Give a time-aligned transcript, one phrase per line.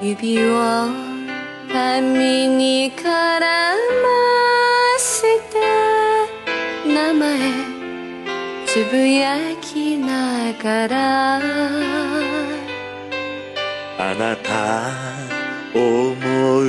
[0.00, 0.88] 指を
[1.72, 3.76] 髪に絡ま
[4.96, 5.58] せて
[6.86, 7.38] 名前
[8.64, 11.40] つぶやきながら。
[14.00, 14.92] あなた
[15.74, 16.62] 思う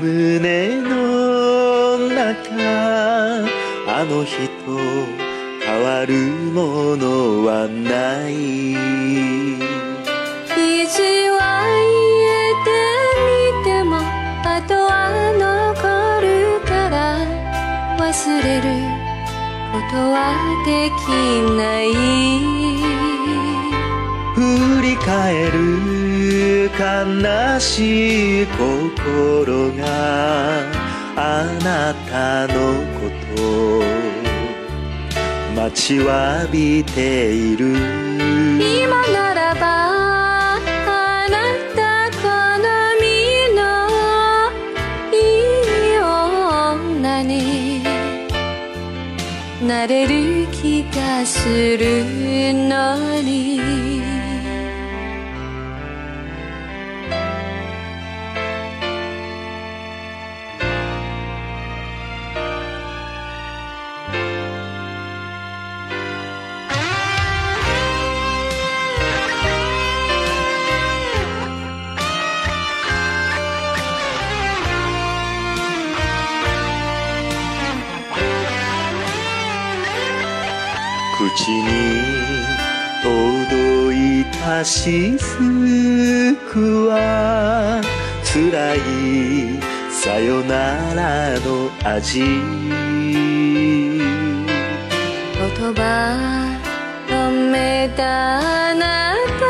[0.00, 2.54] 胸の中
[3.88, 4.78] あの日と
[5.60, 6.14] 変わる
[6.52, 9.85] ものはない。
[18.46, 18.62] 忘れる
[19.72, 20.16] ことは
[20.64, 21.08] でき
[21.58, 21.84] ない。
[24.34, 24.38] 振
[24.82, 26.80] り返る悲
[27.58, 29.82] しい心が
[31.16, 31.18] あ
[31.64, 32.54] なたの
[33.00, 33.42] こと。
[35.60, 38.35] 待ちわびている。
[49.66, 52.04] なれる気がする
[52.54, 54.05] のに
[81.18, 81.66] 口に
[83.02, 87.80] 届いたしずくは
[88.22, 88.78] 辛い
[89.90, 92.20] さよならの味。
[95.38, 95.80] 言葉
[97.08, 99.46] 止めたあなた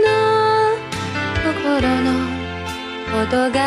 [0.00, 0.08] の
[1.52, 1.54] 心
[2.04, 2.08] の
[3.22, 3.58] 音が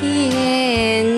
[0.00, 1.17] 消えな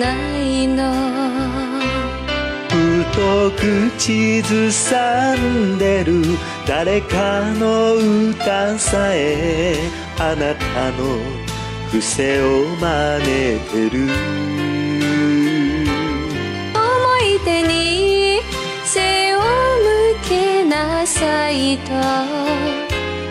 [3.13, 6.23] と口ずさんでる。
[6.67, 9.75] 誰かの歌さえ
[10.17, 11.19] あなたの
[11.91, 14.07] 癖を真似てる。
[16.73, 16.79] 思
[17.19, 18.41] い出に
[18.85, 19.43] 背を向
[20.29, 21.91] けなさいと。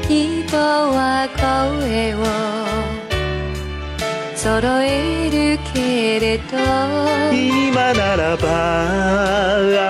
[0.08, 2.59] 人は声を
[4.42, 6.56] 揃えるけれど。
[7.30, 8.46] 今ならば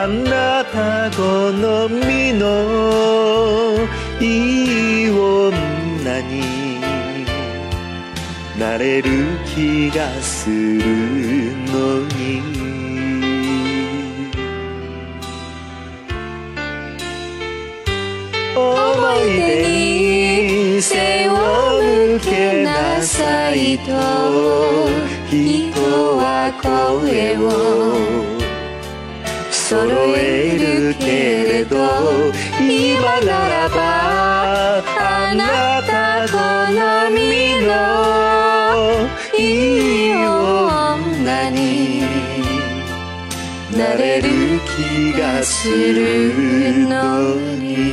[0.02, 3.86] あなた好みの
[4.20, 6.80] いい女に
[8.58, 12.42] なれる気がするのに。
[18.56, 19.62] 思い出
[20.74, 20.82] に
[23.00, 23.92] けなさいと
[25.30, 25.72] 人
[26.18, 27.50] は声を
[29.50, 31.76] 揃えるけれど
[32.60, 36.36] 今ならばあなた好
[37.10, 37.16] み
[37.64, 37.68] の
[39.38, 39.40] い
[40.10, 41.58] い女に
[43.76, 44.28] なれる
[44.66, 47.89] 気がするのに。